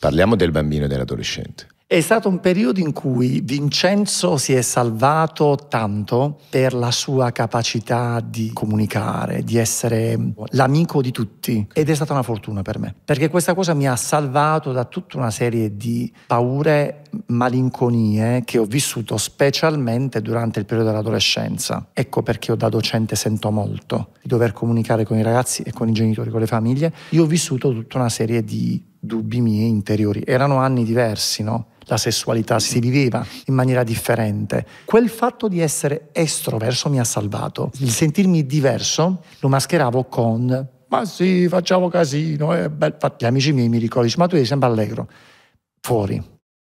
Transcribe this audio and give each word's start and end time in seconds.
Parliamo 0.00 0.34
del 0.34 0.50
bambino 0.50 0.86
e 0.86 0.88
dell'adolescente. 0.88 1.66
È 1.86 2.00
stato 2.00 2.30
un 2.30 2.40
periodo 2.40 2.80
in 2.80 2.94
cui 2.94 3.42
Vincenzo 3.44 4.38
si 4.38 4.54
è 4.54 4.62
salvato 4.62 5.66
tanto 5.68 6.38
per 6.48 6.72
la 6.72 6.90
sua 6.90 7.32
capacità 7.32 8.24
di 8.24 8.50
comunicare, 8.54 9.42
di 9.42 9.58
essere 9.58 10.18
l'amico 10.52 11.02
di 11.02 11.10
tutti 11.10 11.66
ed 11.70 11.90
è 11.90 11.94
stata 11.94 12.14
una 12.14 12.22
fortuna 12.22 12.62
per 12.62 12.78
me, 12.78 12.94
perché 13.04 13.28
questa 13.28 13.52
cosa 13.52 13.74
mi 13.74 13.86
ha 13.86 13.94
salvato 13.94 14.72
da 14.72 14.86
tutta 14.86 15.18
una 15.18 15.30
serie 15.30 15.76
di 15.76 16.10
paure, 16.26 17.02
malinconie 17.26 18.40
che 18.46 18.56
ho 18.56 18.64
vissuto 18.64 19.18
specialmente 19.18 20.22
durante 20.22 20.60
il 20.60 20.64
periodo 20.64 20.88
dell'adolescenza. 20.88 21.88
Ecco 21.92 22.22
perché 22.22 22.52
io 22.52 22.56
da 22.56 22.70
docente 22.70 23.16
sento 23.16 23.50
molto 23.50 24.12
di 24.22 24.28
dover 24.28 24.54
comunicare 24.54 25.04
con 25.04 25.18
i 25.18 25.22
ragazzi 25.22 25.60
e 25.60 25.72
con 25.72 25.90
i 25.90 25.92
genitori, 25.92 26.30
con 26.30 26.40
le 26.40 26.46
famiglie. 26.46 26.90
Io 27.10 27.24
ho 27.24 27.26
vissuto 27.26 27.70
tutta 27.70 27.98
una 27.98 28.08
serie 28.08 28.42
di 28.42 28.88
dubbi 29.10 29.40
miei 29.40 29.68
interiori. 29.68 30.22
Erano 30.24 30.58
anni 30.58 30.84
diversi, 30.84 31.42
no? 31.42 31.66
La 31.86 31.96
sessualità 31.96 32.60
si 32.60 32.78
viveva 32.78 33.26
in 33.46 33.54
maniera 33.54 33.82
differente. 33.82 34.64
Quel 34.84 35.08
fatto 35.08 35.48
di 35.48 35.58
essere 35.60 36.10
estroverso 36.12 36.88
mi 36.88 37.00
ha 37.00 37.04
salvato. 37.04 37.72
Il 37.78 37.90
sentirmi 37.90 38.46
diverso 38.46 39.24
lo 39.40 39.48
mascheravo 39.48 40.04
con 40.04 40.68
ma 40.90 41.04
sì, 41.04 41.46
facciamo 41.46 41.88
casino, 41.88 42.52
è 42.52 42.68
bello. 42.68 42.96
Gli 43.16 43.24
amici 43.24 43.52
miei 43.52 43.68
mi 43.68 43.78
ricordano, 43.78 44.12
ma 44.16 44.26
tu 44.26 44.34
sei 44.34 44.44
sempre 44.44 44.68
allegro. 44.68 45.08
Fuori, 45.80 46.20